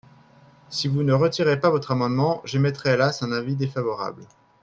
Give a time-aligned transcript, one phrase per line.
[0.69, 4.25] Si vous ne retirez pas votre amendement, j’émettrai hélas un avis défavorable.